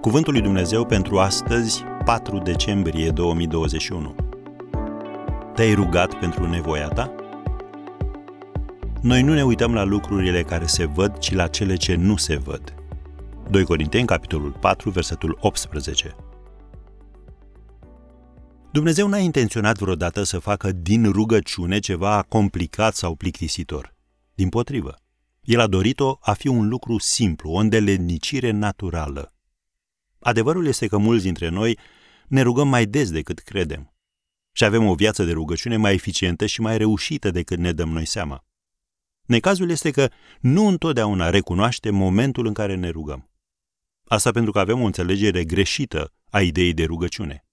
[0.00, 4.14] Cuvântul lui Dumnezeu pentru astăzi, 4 decembrie 2021.
[5.54, 7.14] Te-ai rugat pentru nevoia ta?
[9.02, 12.36] Noi nu ne uităm la lucrurile care se văd, ci la cele ce nu se
[12.36, 12.74] văd.
[13.50, 16.16] 2 Corinteni, capitolul 4, versetul 18.
[18.72, 23.94] Dumnezeu n-a intenționat vreodată să facă din rugăciune ceva complicat sau plictisitor.
[24.34, 24.94] Din potrivă,
[25.40, 29.34] El a dorit-o a fi un lucru simplu, o îndeletnicire naturală.
[30.20, 31.78] Adevărul este că mulți dintre noi
[32.28, 33.94] ne rugăm mai des decât credem
[34.52, 38.04] și avem o viață de rugăciune mai eficientă și mai reușită decât ne dăm noi
[38.04, 38.44] seama.
[39.26, 40.10] Necazul este că
[40.40, 43.30] nu întotdeauna recunoaștem momentul în care ne rugăm.
[44.06, 47.44] Asta pentru că avem o înțelegere greșită a ideii de rugăciune.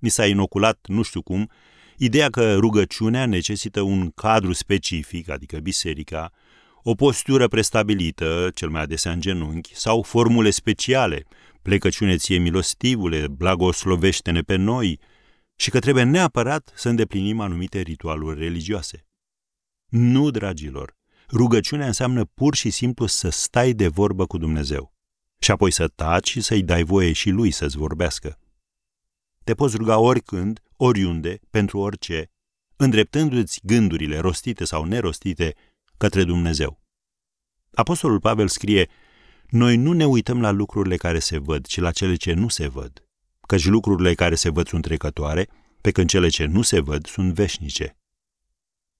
[0.00, 1.50] Ni s-a inoculat, nu știu cum,
[1.96, 6.32] ideea că rugăciunea necesită un cadru specific, adică biserica,
[6.82, 11.24] o postură prestabilită, cel mai adesea în genunchi, sau formule speciale,
[11.62, 15.00] plecăciune ție milostivule, blagoslovește-ne pe noi,
[15.56, 19.06] și că trebuie neapărat să îndeplinim anumite ritualuri religioase.
[19.88, 20.96] Nu, dragilor,
[21.30, 24.92] rugăciunea înseamnă pur și simplu să stai de vorbă cu Dumnezeu
[25.38, 28.38] și apoi să taci și să-i dai voie și lui să-ți vorbească.
[29.44, 32.30] Te poți ruga oricând, oriunde, pentru orice,
[32.76, 35.54] îndreptându-ți gândurile rostite sau nerostite
[35.96, 36.80] către Dumnezeu.
[37.74, 38.88] Apostolul Pavel scrie,
[39.52, 42.68] noi nu ne uităm la lucrurile care se văd, ci la cele ce nu se
[42.68, 43.06] văd,
[43.46, 45.48] căci lucrurile care se văd sunt trecătoare,
[45.80, 47.96] pe când cele ce nu se văd sunt veșnice.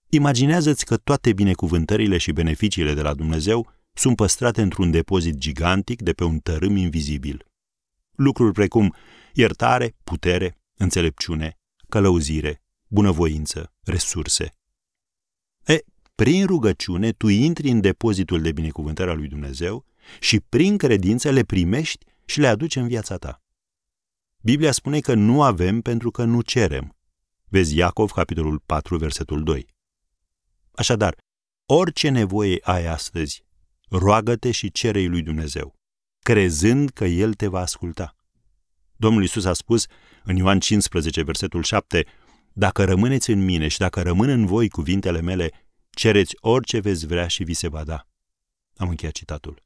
[0.08, 6.12] Imaginează-ți că toate binecuvântările și beneficiile de la Dumnezeu sunt păstrate într-un depozit gigantic de
[6.12, 7.46] pe un tărâm invizibil.
[8.14, 8.94] Lucruri precum
[9.32, 14.54] iertare, putere, înțelepciune, călăuzire, bunăvoință, resurse.
[15.64, 15.78] E,
[16.14, 21.42] prin rugăciune tu intri în depozitul de binecuvântare al lui Dumnezeu și prin credință le
[21.42, 23.42] primești și le aduci în viața ta.
[24.40, 26.96] Biblia spune că nu avem pentru că nu cerem.
[27.48, 29.66] Vezi Iacov, capitolul 4, versetul 2.
[30.72, 31.16] Așadar,
[31.66, 33.44] orice nevoie ai astăzi,
[33.88, 35.74] roagă-te și cere lui Dumnezeu,
[36.18, 38.16] crezând că El te va asculta.
[38.96, 39.86] Domnul Isus a spus
[40.24, 42.06] în Ioan 15, versetul 7,
[42.52, 45.50] Dacă rămâneți în mine și dacă rămân în voi cuvintele mele,
[45.90, 48.06] cereți orice veți vrea și vi se va da.
[48.76, 49.62] Am încheiat citatul.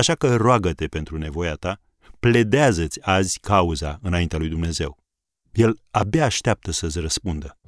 [0.00, 1.80] Așa că roagă-te pentru nevoia ta,
[2.20, 4.96] pledează-ți azi cauza înaintea lui Dumnezeu.
[5.52, 7.58] El abia așteaptă să-ți răspundă.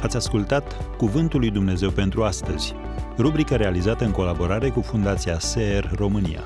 [0.00, 2.74] Ați ascultat Cuvântul lui Dumnezeu pentru astăzi,
[3.16, 6.44] rubrica realizată în colaborare cu Fundația SER România.